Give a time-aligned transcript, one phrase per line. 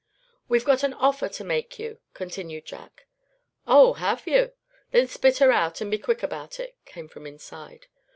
[0.49, 3.05] "We've got an offer to make you," continued Jack.
[3.67, 3.93] "Oh!
[3.93, 4.49] have yuh?
[4.89, 7.85] Then spit her out, and be quick about it," came from inside.